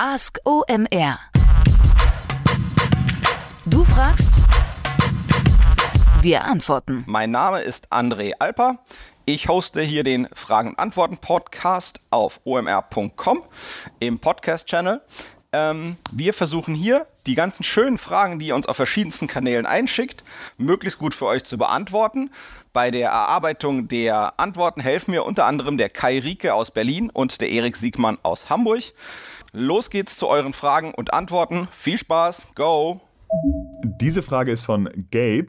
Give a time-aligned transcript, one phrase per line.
[0.00, 1.18] Ask OMR.
[3.66, 4.32] Du fragst,
[6.22, 7.02] wir antworten.
[7.08, 8.78] Mein Name ist André Alper.
[9.24, 13.42] Ich hoste hier den Fragen- und Antworten-Podcast auf omr.com
[13.98, 15.02] im Podcast-Channel.
[15.52, 20.22] Ähm, wir versuchen hier die ganzen schönen Fragen, die ihr uns auf verschiedensten Kanälen einschickt,
[20.58, 22.30] möglichst gut für euch zu beantworten.
[22.78, 27.40] Bei der Erarbeitung der Antworten helfen mir unter anderem der Kai Rieke aus Berlin und
[27.40, 28.84] der Erik Siegmann aus Hamburg.
[29.52, 31.66] Los geht's zu euren Fragen und Antworten.
[31.72, 33.00] Viel Spaß, go!
[33.82, 35.48] Diese Frage ist von Gabe.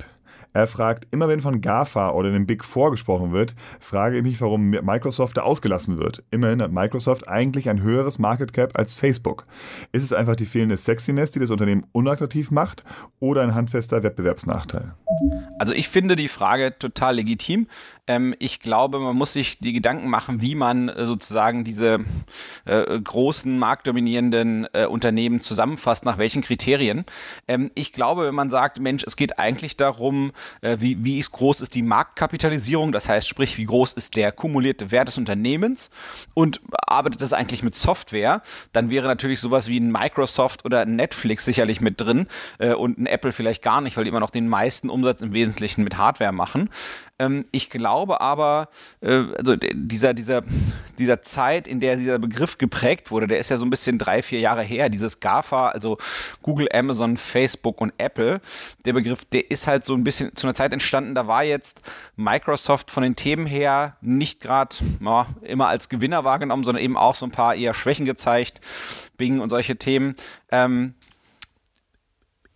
[0.54, 4.42] Er fragt, immer wenn von GAFA oder dem Big Four gesprochen wird, frage ich mich,
[4.42, 6.24] warum Microsoft da ausgelassen wird.
[6.32, 9.46] Immerhin hat Microsoft eigentlich ein höheres Market Cap als Facebook.
[9.92, 12.84] Ist es einfach die fehlende Sexiness, die das Unternehmen unattraktiv macht
[13.20, 14.94] oder ein handfester Wettbewerbsnachteil?
[15.60, 17.68] Also ich finde die Frage total legitim.
[18.10, 22.00] Ähm, ich glaube, man muss sich die Gedanken machen, wie man äh, sozusagen diese
[22.66, 27.06] äh, großen marktdominierenden äh, Unternehmen zusammenfasst, nach welchen Kriterien.
[27.48, 31.62] Ähm, ich glaube, wenn man sagt, Mensch, es geht eigentlich darum, äh, wie, wie groß
[31.62, 35.92] ist die Marktkapitalisierung, das heißt, sprich, wie groß ist der kumulierte Wert des Unternehmens
[36.34, 38.42] und arbeitet das eigentlich mit Software,
[38.74, 42.26] dann wäre natürlich sowas wie ein Microsoft oder ein Netflix sicherlich mit drin
[42.58, 45.34] äh, und ein Apple vielleicht gar nicht, weil die immer noch den meisten Umsatz im
[45.34, 46.70] Wesentlichen mit Hardware machen.
[47.20, 48.70] Ähm, ich glaube aber,
[49.02, 50.44] äh, also dieser, dieser,
[50.98, 54.22] dieser Zeit, in der dieser Begriff geprägt wurde, der ist ja so ein bisschen drei,
[54.24, 55.98] vier Jahre her, dieses GAFA, also
[56.42, 58.40] Google, Amazon, Facebook und Apple.
[58.86, 61.82] Der Begriff, der ist halt so ein bisschen zu einer Zeit entstanden, da war jetzt
[62.16, 64.78] Microsoft von den Themen her nicht gerade
[65.42, 68.62] immer als Gewinner wahrgenommen, sondern eben auch so ein paar eher Schwächen gezeigt,
[69.18, 70.16] Bing und solche Themen.
[70.52, 70.96] Ähm,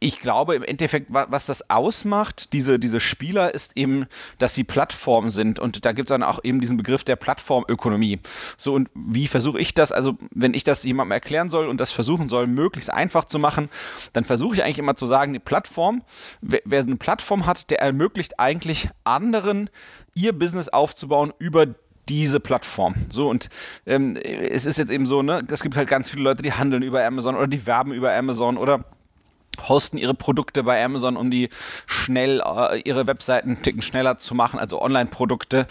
[0.04, 4.06] ich glaube im Endeffekt, was das ausmacht, diese, diese Spieler, ist eben,
[4.38, 5.60] dass sie Plattformen sind.
[5.60, 8.20] Und da gibt es dann auch eben diesen Begriff der Plattformökonomie.
[8.58, 9.92] So, und wie versuche ich das?
[9.92, 13.70] Also, wenn ich das jemandem erklären soll und das versuchen soll, möglichst einfach zu machen,
[14.12, 16.04] dann versuche ich eigentlich immer zu sagen, die Plattform,
[16.42, 19.70] wer, wer eine Plattform hat, der ermöglicht eigentlich anderen,
[20.16, 21.68] ihr Business aufzubauen über
[22.10, 22.96] diese Plattform.
[23.10, 23.48] So, und
[23.86, 26.84] ähm, es ist jetzt eben so, ne, es gibt halt ganz viele Leute, die handeln
[26.84, 28.84] über Amazon oder die werben über Amazon oder
[29.68, 31.50] hosten ihre Produkte bei Amazon, um die
[31.86, 35.68] schnell äh, ihre Webseiten Ticken schneller zu machen, also Online-Produkte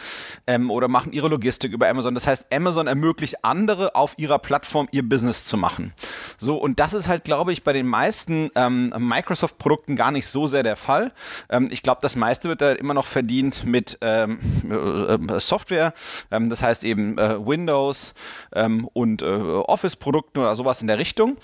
[0.47, 2.15] ähm, oder machen ihre Logistik über Amazon.
[2.15, 5.93] Das heißt, Amazon ermöglicht andere auf ihrer Plattform ihr Business zu machen.
[6.39, 10.47] So und das ist halt, glaube ich, bei den meisten ähm, Microsoft-Produkten gar nicht so
[10.47, 11.13] sehr der Fall.
[11.49, 14.39] Ähm, ich glaube, das meiste wird da immer noch verdient mit ähm,
[14.71, 15.93] äh, Software.
[16.31, 18.15] Ähm, das heißt eben äh, Windows
[18.55, 21.37] ähm, und äh, Office-Produkten oder sowas in der Richtung.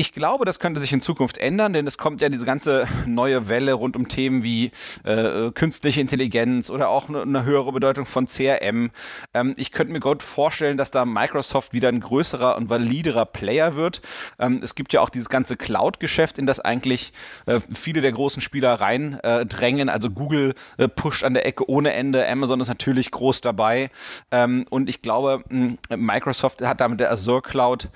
[0.00, 3.50] Ich glaube, das könnte sich in Zukunft ändern, denn es kommt ja diese ganze neue
[3.50, 4.70] Welle rund um Themen wie
[5.04, 8.92] äh, künstliche Intelligenz oder auch eine, eine höhere Bedeutung von CRM.
[9.34, 13.76] Ähm, ich könnte mir gut vorstellen, dass da Microsoft wieder ein größerer und validerer Player
[13.76, 14.00] wird.
[14.38, 17.12] Ähm, es gibt ja auch dieses ganze Cloud-Geschäft, in das eigentlich
[17.44, 19.88] äh, viele der großen Spieler reindrängen.
[19.88, 23.90] Äh, also Google äh, pusht an der Ecke ohne Ende, Amazon ist natürlich groß dabei.
[24.30, 25.44] Ähm, und ich glaube,
[25.90, 27.90] Microsoft hat da mit der Azure Cloud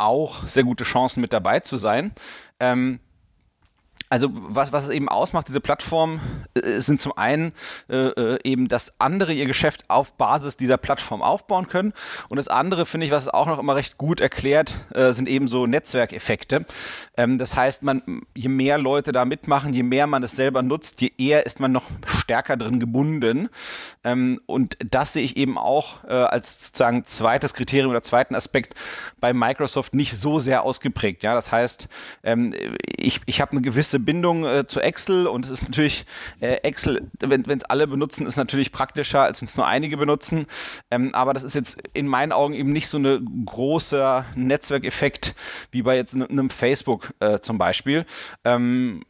[0.00, 2.12] auch sehr gute Chancen mit dabei zu sein.
[2.58, 3.00] Ähm,
[4.10, 6.20] also was, was es eben ausmacht, diese Plattform,
[6.54, 7.52] äh, sind zum einen
[7.88, 11.92] äh, äh, eben, dass andere ihr Geschäft auf Basis dieser Plattform aufbauen können.
[12.28, 15.28] Und das andere, finde ich, was es auch noch immer recht gut erklärt, äh, sind
[15.28, 16.66] eben so Netzwerkeffekte.
[17.16, 18.02] Ähm, das heißt, man,
[18.34, 21.70] je mehr Leute da mitmachen, je mehr man es selber nutzt, je eher ist man
[21.70, 23.48] noch stärker drin gebunden.
[24.02, 28.74] Ähm, und das sehe ich eben auch äh, als sozusagen zweites Kriterium oder zweiten Aspekt
[29.20, 31.22] bei Microsoft nicht so sehr ausgeprägt.
[31.22, 31.88] Ja, das heißt,
[32.24, 32.52] ähm,
[32.96, 36.06] ich, ich habe eine gewisse Bindung äh, zu Excel und es ist natürlich,
[36.40, 40.46] äh, Excel, wenn es alle benutzen, ist natürlich praktischer, als wenn es nur einige benutzen.
[40.90, 45.34] Ähm, aber das ist jetzt in meinen Augen eben nicht so ein großer Netzwerkeffekt
[45.70, 48.04] wie bei jetzt einem Facebook äh, zum Beispiel.
[48.44, 49.04] Ähm,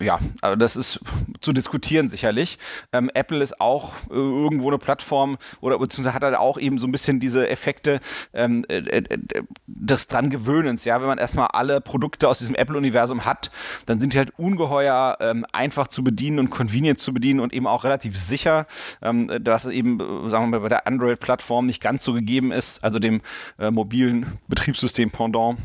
[0.00, 1.00] ja, aber das ist
[1.40, 2.58] zu diskutieren sicherlich.
[2.92, 6.86] Ähm, Apple ist auch äh, irgendwo eine Plattform oder beziehungsweise hat halt auch eben so
[6.86, 8.00] ein bisschen diese Effekte
[8.32, 9.18] ähm, äh, äh,
[9.66, 10.84] des dran Gewöhnens.
[10.84, 13.50] Ja, wenn man erstmal alle Produkte aus diesem Apple-Universum hat,
[13.86, 17.66] dann sind die halt ungeheuer ähm, einfach zu bedienen und convenient zu bedienen und eben
[17.66, 18.66] auch relativ sicher,
[19.02, 22.82] ähm, dass eben, äh, sagen wir mal, bei der Android-Plattform nicht ganz so gegeben ist,
[22.84, 23.20] also dem
[23.58, 25.58] äh, mobilen Betriebssystem Pendant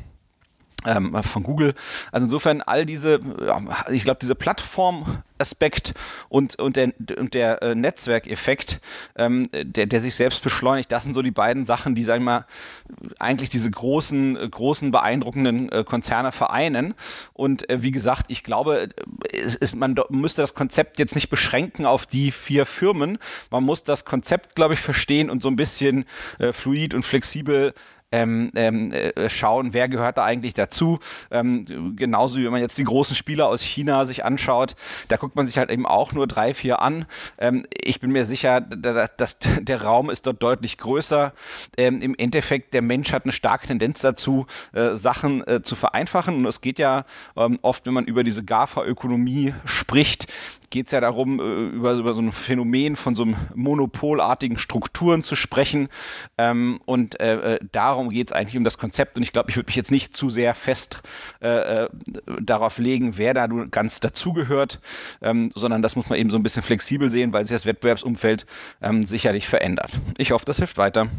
[0.86, 1.74] ähm, von Google.
[2.12, 3.62] Also insofern all diese, ja,
[3.92, 5.94] ich glaube, diese Plattformaspekt
[6.30, 8.80] und, und der, und der äh, Netzwerkeffekt,
[9.16, 12.32] ähm, der, der sich selbst beschleunigt, das sind so die beiden Sachen, die, sagen wir
[12.32, 12.46] mal,
[13.20, 16.94] eigentlich diese großen, großen, beeindruckenden äh, Konzerne vereinen.
[17.34, 18.90] Und äh, wie gesagt, ich glaube,
[19.32, 23.18] es, es, man müsste das Konzept jetzt nicht beschränken auf die vier Firmen.
[23.50, 26.06] Man muss das Konzept, glaube ich, verstehen und so ein bisschen
[26.40, 27.74] äh, fluid und flexibel
[28.12, 31.00] ähm, ähm, äh, schauen, wer gehört da eigentlich dazu.
[31.30, 34.76] Ähm, genauso wie man jetzt die großen Spieler aus China sich anschaut,
[35.08, 37.06] da guckt man sich halt eben auch nur drei, vier an.
[37.38, 41.34] Ähm, ich bin mir sicher, dass der Raum ist dort deutlich größer.
[41.78, 46.36] Ähm, Im Endeffekt, der Mensch hat eine starke Tendenz dazu, äh, Sachen äh, zu vereinfachen.
[46.36, 47.06] Und es geht ja
[47.36, 50.28] ähm, oft, wenn man über diese GAFA-Ökonomie spricht,
[50.72, 51.44] geht es ja darum, äh,
[51.76, 55.90] über, über so ein Phänomen von so einem monopolartigen Strukturen zu sprechen.
[56.38, 59.18] Ähm, und äh, äh darum geht es eigentlich um das Konzept.
[59.18, 61.02] Und ich glaube, ich würde mich jetzt nicht zu sehr fest
[61.42, 61.90] äh, äh
[62.42, 64.80] darauf legen, wer da ganz dazugehört,
[65.22, 68.46] ähm, sondern das muss man eben so ein bisschen flexibel sehen, weil sich das Wettbewerbsumfeld
[68.82, 69.92] ähm, sicherlich verändert.
[70.18, 71.10] Ich hoffe, das hilft weiter.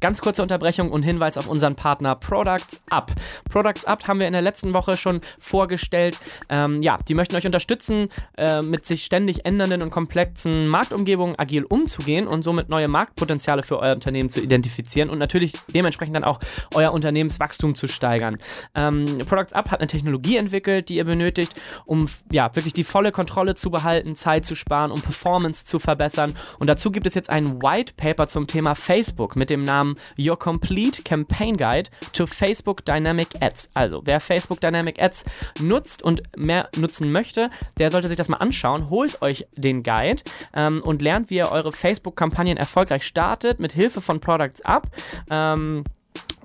[0.00, 3.12] Ganz kurze Unterbrechung und Hinweis auf unseren Partner Products Up.
[3.50, 6.20] Products Up haben wir in der letzten Woche schon vorgestellt.
[6.48, 11.64] Ähm, ja, die möchten euch unterstützen, äh, mit sich ständig ändernden und komplexen Marktumgebungen agil
[11.64, 16.40] umzugehen und somit neue Marktpotenziale für euer Unternehmen zu identifizieren und natürlich dementsprechend dann auch
[16.74, 18.36] euer Unternehmenswachstum zu steigern.
[18.74, 21.54] Ähm, Products Up hat eine Technologie entwickelt, die ihr benötigt,
[21.86, 26.34] um ja wirklich die volle Kontrolle zu behalten, Zeit zu sparen, um Performance zu verbessern.
[26.58, 29.96] Und dazu gibt es jetzt ein White Paper zum Thema Facebook mit dem Namen Namen
[30.18, 33.70] Your Complete Campaign Guide to Facebook Dynamic Ads.
[33.74, 35.24] Also, wer Facebook Dynamic Ads
[35.60, 38.90] nutzt und mehr nutzen möchte, der sollte sich das mal anschauen.
[38.90, 40.22] Holt euch den Guide
[40.54, 44.88] ähm, und lernt, wie ihr eure Facebook-Kampagnen erfolgreich startet mit Hilfe von Products Up.
[45.30, 45.84] Ähm,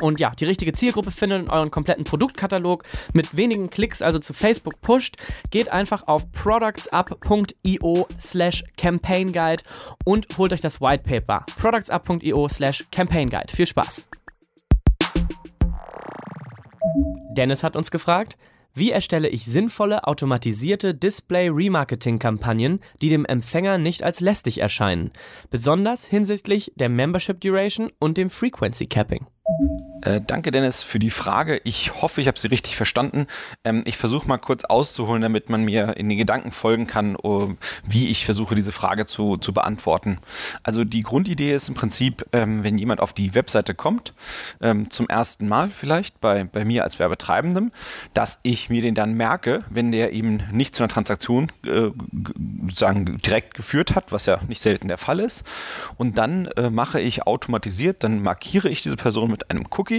[0.01, 2.83] und ja, die richtige Zielgruppe findet in euren kompletten Produktkatalog
[3.13, 5.18] mit wenigen Klicks also zu Facebook pusht,
[5.50, 9.63] geht einfach auf productsup.io slash campaign guide
[10.06, 11.45] und holt euch das White Paper.
[11.59, 13.48] productsup.io slash campaign guide.
[13.53, 14.06] Viel Spaß!
[17.33, 18.38] Dennis hat uns gefragt,
[18.74, 25.12] wie erstelle ich sinnvolle automatisierte Display-Remarketing-Kampagnen, die dem Empfänger nicht als lästig erscheinen,
[25.50, 29.25] besonders hinsichtlich der Membership Duration und dem Frequency Capping?
[30.01, 31.62] Äh, danke, Dennis, für die Frage.
[31.63, 33.27] Ich hoffe, ich habe sie richtig verstanden.
[33.63, 37.53] Ähm, ich versuche mal kurz auszuholen, damit man mir in den Gedanken folgen kann, uh,
[37.86, 40.18] wie ich versuche, diese Frage zu, zu beantworten.
[40.63, 44.13] Also die Grundidee ist im Prinzip, ähm, wenn jemand auf die Webseite kommt,
[44.59, 47.71] ähm, zum ersten Mal vielleicht bei, bei mir als Werbetreibendem,
[48.15, 51.92] dass ich mir den dann merke, wenn der eben nicht zu einer Transaktion äh,
[52.68, 55.45] sozusagen direkt geführt hat, was ja nicht selten der Fall ist.
[55.98, 59.90] Und dann äh, mache ich automatisiert, dann markiere ich diese Person mit einem Cookie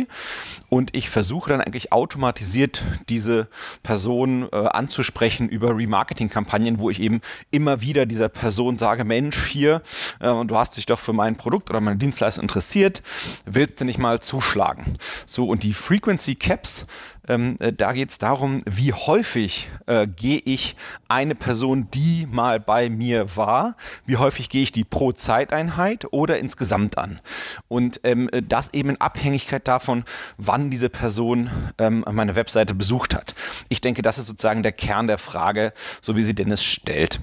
[0.69, 3.49] und ich versuche dann eigentlich automatisiert diese
[3.83, 9.83] Person äh, anzusprechen über Remarketing-Kampagnen, wo ich eben immer wieder dieser Person sage, Mensch, hier,
[10.21, 13.03] äh, du hast dich doch für mein Produkt oder meine Dienstleistung interessiert,
[13.45, 14.95] willst du nicht mal zuschlagen?
[15.27, 16.87] So, und die Frequency Caps
[17.29, 20.77] ähm, äh, da geht es darum, wie häufig äh, gehe ich
[21.09, 23.77] eine Person, die mal bei mir war,
[24.07, 27.21] wie häufig gehe ich die pro Zeiteinheit oder insgesamt an.
[27.69, 30.05] Und ähm, das eben in Abhängigkeit davon,
[30.37, 33.35] wann diese Person ähm, meine Webseite besucht hat.
[33.69, 37.21] Ich denke, das ist sozusagen der Kern der Frage, so wie sie Dennis stellt.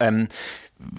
[0.00, 0.28] Ähm,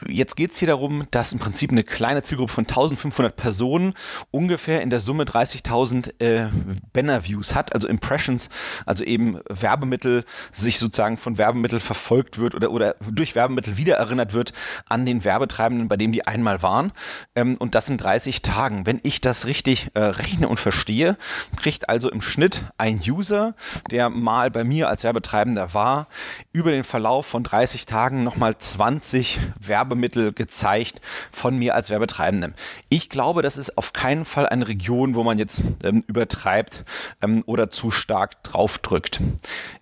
[0.07, 3.93] Jetzt geht es hier darum, dass im Prinzip eine kleine Zielgruppe von 1500 Personen
[4.29, 6.49] ungefähr in der Summe 30.000 äh,
[6.91, 8.49] Banner-Views hat, also Impressions,
[8.85, 14.51] also eben Werbemittel, sich sozusagen von Werbemitteln verfolgt wird oder, oder durch Werbemittel wiedererinnert wird
[14.89, 16.91] an den Werbetreibenden, bei dem die einmal waren.
[17.35, 18.85] Ähm, und das in 30 Tagen.
[18.85, 21.17] Wenn ich das richtig äh, rechne und verstehe,
[21.55, 23.55] kriegt also im Schnitt ein User,
[23.91, 26.07] der mal bei mir als Werbetreibender war,
[26.51, 32.53] über den Verlauf von 30 Tagen nochmal 20 Werbemittel gezeigt von mir als Werbetreibendem.
[32.89, 36.83] Ich glaube, das ist auf keinen Fall eine Region, wo man jetzt ähm, übertreibt
[37.21, 39.21] ähm, oder zu stark draufdrückt.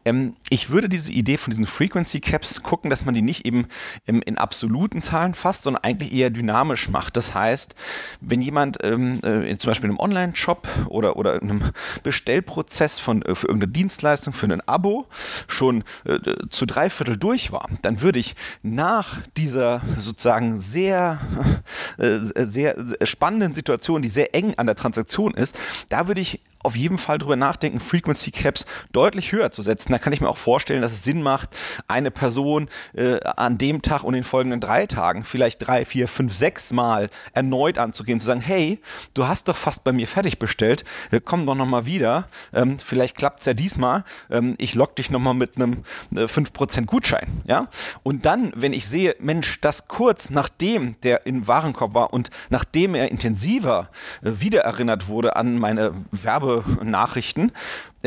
[0.05, 3.67] Ähm, ich würde diese Idee von diesen Frequency Caps gucken, dass man die nicht eben
[4.07, 7.17] ähm, in absoluten Zahlen fasst, sondern eigentlich eher dynamisch macht.
[7.17, 7.75] Das heißt,
[8.21, 11.71] wenn jemand ähm, äh, zum Beispiel in einem Online-Shop oder, oder in einem
[12.03, 15.07] Bestellprozess von, äh, für irgendeine Dienstleistung, für ein Abo
[15.47, 21.19] schon äh, zu drei Viertel durch war, dann würde ich nach dieser sozusagen sehr,
[21.97, 25.57] äh, sehr spannenden Situation, die sehr eng an der Transaktion ist,
[25.89, 29.93] da würde ich auf jeden Fall drüber nachdenken, Frequency Caps deutlich höher zu setzen.
[29.93, 31.55] Da kann ich mir auch vorstellen, dass es Sinn macht,
[31.87, 36.33] eine Person äh, an dem Tag und den folgenden drei Tagen vielleicht drei, vier, fünf,
[36.33, 38.81] sechs Mal erneut anzugehen, zu sagen, hey,
[39.13, 43.15] du hast doch fast bei mir fertig bestellt, äh, komm doch nochmal wieder, ähm, vielleicht
[43.15, 45.83] klappt es ja diesmal, ähm, ich lock dich nochmal mit einem
[46.13, 47.43] äh, 5% Gutschein.
[47.45, 47.69] Ja?
[48.03, 52.93] Und dann, wenn ich sehe, Mensch, das kurz nachdem der im Warenkorb war und nachdem
[52.93, 53.89] er intensiver
[54.21, 57.51] äh, wiedererinnert wurde an meine Werbe Nachrichten,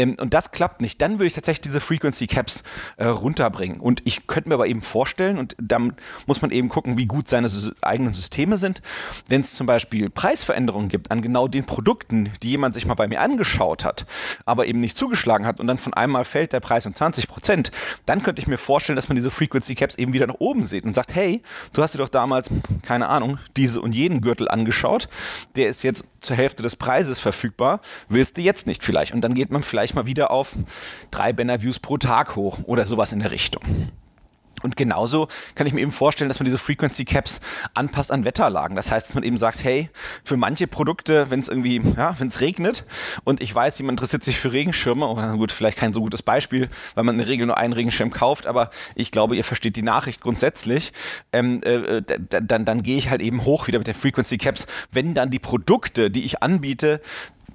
[0.01, 1.01] Ähm, und das klappt nicht.
[1.03, 2.65] Dann würde ich tatsächlich diese Frequency Caps
[2.97, 3.81] äh, runterbringen.
[3.81, 5.95] Und ich könnte mir aber eben vorstellen, und dann
[6.27, 7.49] muss man eben gucken, wie gut seine
[7.83, 8.83] eigenen Systeme sind.
[9.29, 13.09] Wenn es zum Beispiel Preisveränderungen gibt an genau den Produkten, die jemand sich mal bei
[13.09, 14.07] mir angeschaut hat,
[14.45, 17.71] aber eben nicht zugeschlagen hat und dann von einmal fällt der Preis um 20 Prozent,
[18.07, 20.85] dann könnte ich mir vorstellen, dass man diese Frequency Caps eben wieder nach oben sieht
[20.85, 21.43] und sagt, hey,
[21.73, 22.49] du hast dir doch damals,
[22.83, 25.09] keine Ahnung, diese und jeden Gürtel angeschaut,
[25.57, 29.13] der ist jetzt zur Hälfte des Preises verfügbar, willst du jetzt nicht vielleicht?
[29.13, 30.57] Und dann geht man vielleicht mal wieder auf
[31.11, 33.63] drei Banner-Views pro Tag hoch oder sowas in der Richtung.
[34.63, 37.41] Und genauso kann ich mir eben vorstellen, dass man diese Frequency Caps
[37.75, 38.77] anpasst an Wetterlagen.
[38.77, 39.91] Das heißt, dass man eben sagt, hey,
[40.25, 42.85] für manche Produkte, wenn es irgendwie, ja, wenn es regnet
[43.25, 46.69] und ich weiß, jemand interessiert sich für Regenschirme, oder gut, vielleicht kein so gutes Beispiel,
[46.95, 49.83] weil man in der Regel nur einen Regenschirm kauft, aber ich glaube, ihr versteht die
[49.83, 50.93] Nachricht grundsätzlich,
[51.33, 55.15] ähm, äh, dann, dann gehe ich halt eben hoch wieder mit den Frequency Caps, wenn
[55.15, 57.01] dann die Produkte, die ich anbiete,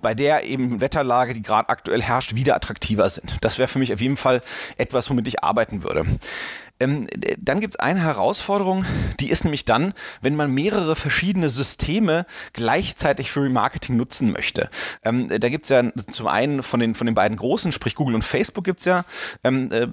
[0.05, 3.37] bei der eben Wetterlage, die gerade aktuell herrscht, wieder attraktiver sind.
[3.41, 4.43] Das wäre für mich auf jeden Fall
[4.77, 6.05] etwas, womit ich arbeiten würde.
[6.79, 7.07] Ähm,
[7.39, 8.85] dann gibt es eine Herausforderung,
[9.19, 14.69] die ist nämlich dann, wenn man mehrere verschiedene Systeme gleichzeitig für Remarketing nutzen möchte.
[15.03, 18.15] Ähm, da gibt es ja zum einen von den, von den beiden großen, sprich Google
[18.15, 19.05] und Facebook, gibt es ja
[19.43, 19.87] ähm, äh,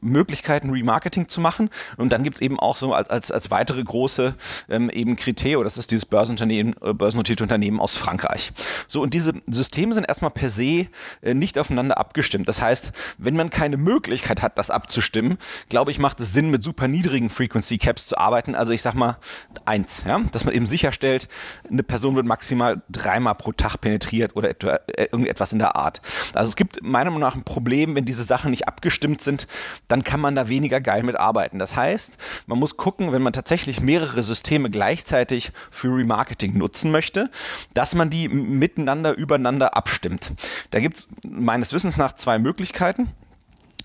[0.00, 1.68] Möglichkeiten, Remarketing zu machen.
[1.98, 4.34] Und dann gibt es eben auch so als, als, als weitere große
[4.70, 8.52] ähm, eben Criteo, das ist dieses Börsenunternehmen, äh, börsennotierte Unternehmen aus Frankreich.
[8.88, 10.86] So, und diese Systeme sind erstmal per se
[11.20, 12.48] äh, nicht aufeinander abgestimmt.
[12.48, 15.36] Das heißt, wenn man keine Möglichkeit hat, das abzustimmen,
[15.68, 18.54] glaube ich, macht Sinn, mit super niedrigen Frequency Caps zu arbeiten.
[18.54, 19.18] Also ich sag mal
[19.64, 21.28] eins, ja, dass man eben sicherstellt,
[21.70, 26.00] eine Person wird maximal dreimal pro Tag penetriert oder etwa, äh, irgendetwas in der Art.
[26.34, 29.46] Also es gibt meiner Meinung nach ein Problem, wenn diese Sachen nicht abgestimmt sind,
[29.88, 31.58] dann kann man da weniger geil mit arbeiten.
[31.58, 37.30] Das heißt, man muss gucken, wenn man tatsächlich mehrere Systeme gleichzeitig für Remarketing nutzen möchte,
[37.74, 40.32] dass man die miteinander, übereinander abstimmt.
[40.70, 43.10] Da gibt es meines Wissens nach zwei Möglichkeiten.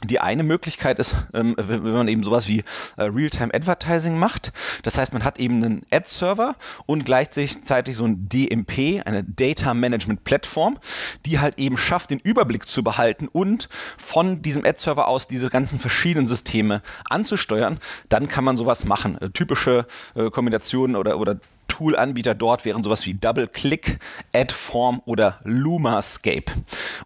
[0.03, 2.59] Die eine Möglichkeit ist, ähm, wenn man eben sowas wie
[2.97, 4.51] äh, Real-Time Advertising macht.
[4.83, 10.23] Das heißt, man hat eben einen Ad-Server und gleichzeitig so ein DMP, eine Data Management
[10.23, 10.77] Plattform,
[11.25, 15.79] die halt eben schafft, den Überblick zu behalten und von diesem Ad-Server aus diese ganzen
[15.79, 17.79] verschiedenen Systeme anzusteuern.
[18.09, 19.19] Dann kann man sowas machen.
[19.19, 21.39] Äh, typische äh, Kombinationen oder, oder
[21.77, 24.00] Tool-Anbieter dort wären sowas wie DoubleClick,
[24.34, 26.51] AdForm oder Lumascape.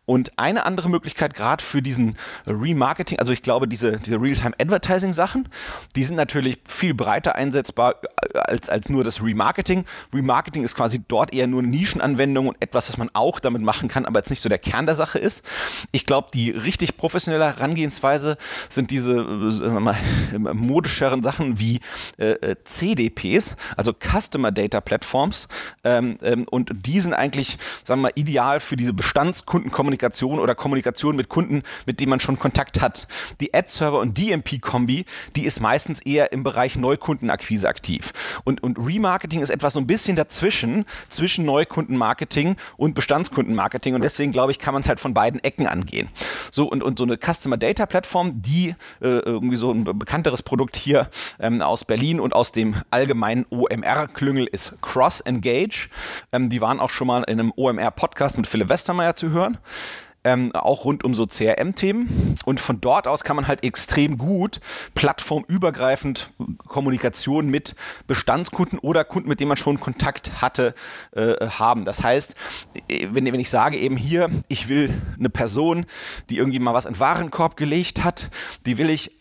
[0.06, 2.16] Und eine andere Möglichkeit, gerade für diesen
[2.48, 5.50] Remarketing, also ich glaube, diese, diese Real-Time-Advertising-Sachen,
[5.98, 7.96] die sind natürlich viel breiter einsetzbar
[8.34, 9.84] äh, als, als nur das Remarketing.
[10.14, 13.90] Remarketing ist quasi dort eher nur eine Nischenanwendung und etwas, was man auch damit machen
[13.90, 15.46] kann, aber jetzt nicht so der Kern der Sache ist.
[15.92, 18.38] Ich glaube, die richtig professionelle Herangehensweise
[18.70, 21.82] sind diese äh, modischeren Sachen wie
[22.18, 25.48] äh, äh CDPs, also Customer Data Platforms.
[25.84, 31.16] Ähm, ähm, und die sind eigentlich, sagen wir mal, ideal für diese Bestandskundenkommunikation oder Kommunikation
[31.16, 33.08] mit Kunden, mit denen man schon Kontakt hat.
[33.40, 38.14] Die Ad-Server und DMP-Kombi, die ist meistens eher im Bereich Neukundenakquise aktiv.
[38.44, 43.96] Und, und Remarketing ist etwas so ein bisschen dazwischen, zwischen Neukundenmarketing und Bestandskundenmarketing.
[43.96, 46.10] Und deswegen, glaube ich, kann man es halt von beiden Ecken angehen.
[46.52, 50.76] So, und, und so eine Customer Data Plattform, die äh, irgendwie so ein bekannteres Produkt
[50.76, 55.90] hier ähm, aus Berlin und aus dem allgemeinen OMR-Klüngel ist Cross Engage.
[56.32, 59.58] Ähm, die waren auch schon mal in einem OMR-Podcast mit Philipp Westermeier zu hören.
[60.24, 62.36] Ähm, auch rund um so CRM-Themen.
[62.46, 64.60] Und von dort aus kann man halt extrem gut
[64.94, 66.32] plattformübergreifend
[66.68, 70.76] Kommunikation mit Bestandskunden oder Kunden, mit denen man schon Kontakt hatte,
[71.16, 71.86] äh, haben.
[71.86, 72.36] Das heißt,
[73.10, 75.88] wenn, wenn ich sage eben hier, ich will eine Person,
[76.30, 78.30] die irgendwie mal was in den Warenkorb gelegt hat,
[78.68, 79.21] die will ich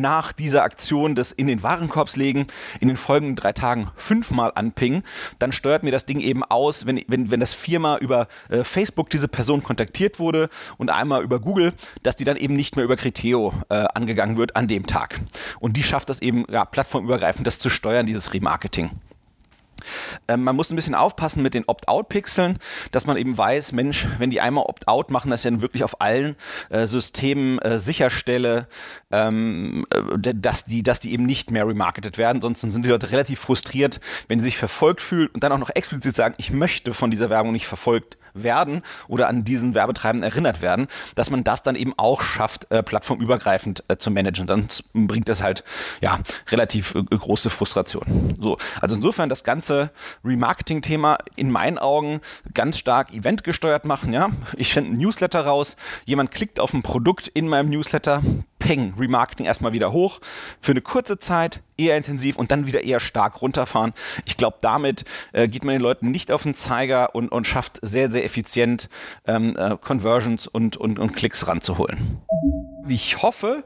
[0.00, 2.46] nach dieser Aktion des in den Warenkorbs legen
[2.80, 5.02] in den folgenden drei Tagen fünfmal anpingen,
[5.38, 9.10] dann steuert mir das Ding eben aus, wenn, wenn, wenn das viermal über äh, Facebook
[9.10, 10.48] diese Person kontaktiert wurde
[10.78, 11.72] und einmal über Google,
[12.02, 15.20] dass die dann eben nicht mehr über Criteo äh, angegangen wird an dem Tag.
[15.60, 18.90] Und die schafft das eben ja, plattformübergreifend, das zu steuern, dieses Remarketing.
[20.28, 22.58] Ähm, man muss ein bisschen aufpassen mit den Opt-out-Pixeln,
[22.92, 26.00] dass man eben weiß, Mensch, wenn die einmal Opt-out machen, dass ich dann wirklich auf
[26.00, 26.36] allen
[26.70, 28.68] äh, Systemen äh, sicherstelle,
[29.10, 32.40] ähm, äh, dass, die, dass die eben nicht mehr remarketet werden.
[32.40, 35.70] Sonst sind die Leute relativ frustriert, wenn sie sich verfolgt fühlen und dann auch noch
[35.70, 40.60] explizit sagen, ich möchte von dieser Werbung nicht verfolgt werden oder an diesen Werbetreibenden erinnert
[40.60, 44.46] werden, dass man das dann eben auch schafft, äh, plattformübergreifend äh, zu managen.
[44.46, 45.64] Dann bringt das halt
[46.00, 46.18] ja
[46.50, 48.36] relativ äh, große Frustration.
[48.40, 49.90] So, also insofern das ganze
[50.24, 52.20] Remarketing-Thema in meinen Augen
[52.52, 54.12] ganz stark eventgesteuert machen.
[54.12, 58.22] Ja, ich sende ein Newsletter raus, jemand klickt auf ein Produkt in meinem Newsletter,
[58.64, 60.20] peng, Remarketing erstmal wieder hoch,
[60.62, 63.92] für eine kurze Zeit eher intensiv und dann wieder eher stark runterfahren.
[64.24, 67.78] Ich glaube, damit äh, geht man den Leuten nicht auf den Zeiger und, und schafft
[67.82, 68.88] sehr, sehr effizient
[69.26, 72.22] ähm, äh, Conversions und, und, und Klicks ranzuholen.
[72.88, 73.64] Ich hoffe,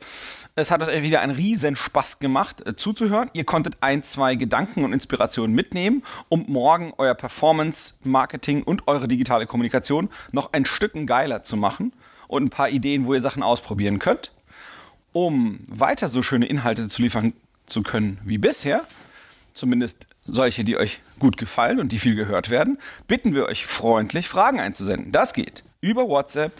[0.56, 3.30] es hat euch wieder einen riesen Spaß gemacht äh, zuzuhören.
[3.34, 9.06] Ihr konntet ein, zwei Gedanken und Inspirationen mitnehmen, um morgen euer Performance, Marketing und eure
[9.06, 11.92] digitale Kommunikation noch ein Stück geiler zu machen
[12.26, 14.32] und ein paar Ideen, wo ihr Sachen ausprobieren könnt.
[15.20, 17.32] Um weiter so schöne Inhalte zu liefern
[17.66, 18.84] zu können wie bisher,
[19.52, 24.28] zumindest solche, die euch gut gefallen und die viel gehört werden, bitten wir euch freundlich,
[24.28, 25.10] Fragen einzusenden.
[25.10, 26.52] Das geht über WhatsApp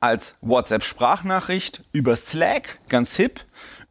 [0.00, 3.40] als WhatsApp-Sprachnachricht, über Slack, ganz hip,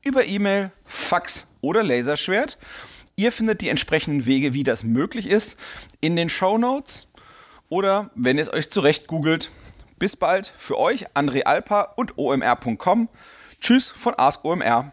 [0.04, 2.60] über E-Mail, Fax oder Laserschwert.
[3.16, 5.58] Ihr findet die entsprechenden Wege, wie das möglich ist,
[6.02, 7.08] in den Show Notes
[7.68, 9.50] oder wenn ihr es euch zurecht googelt.
[9.98, 13.10] Bis bald für euch, André Alpa und omr.com.
[13.64, 14.92] Tschüss von Ask OMR.